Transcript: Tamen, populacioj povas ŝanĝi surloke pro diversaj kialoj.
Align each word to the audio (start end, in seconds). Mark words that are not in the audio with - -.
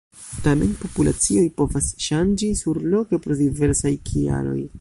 Tamen, 0.45 0.71
populacioj 0.83 1.43
povas 1.61 1.91
ŝanĝi 2.07 2.51
surloke 2.65 3.23
pro 3.27 3.41
diversaj 3.45 3.97
kialoj. 4.11 4.61